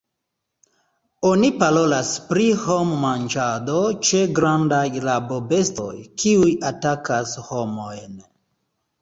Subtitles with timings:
[1.31, 3.77] Oni parolas pri hom-manĝado
[4.09, 5.93] ĉe grandaj rabobestoj,
[6.25, 8.19] kiuj atakas homojn.